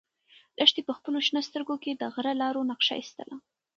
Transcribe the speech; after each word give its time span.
لښتې 0.59 0.81
په 0.87 0.93
خپلو 0.97 1.17
شنه 1.27 1.41
سترګو 1.49 1.75
کې 1.83 1.91
د 1.95 2.03
غره 2.13 2.33
د 2.35 2.39
لارو 2.41 2.67
نقشه 2.71 2.95
ایستله. 2.99 3.35